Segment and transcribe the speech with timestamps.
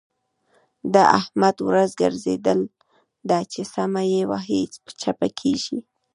[0.93, 2.59] د احمد ورځ ګرځېدل
[3.29, 4.61] ده؛ چې سمه يې وهي-
[5.01, 5.79] چپه کېږي.